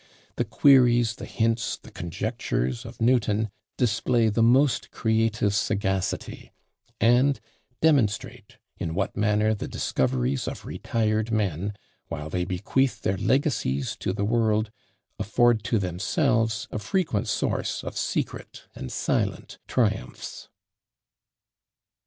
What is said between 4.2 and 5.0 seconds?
the most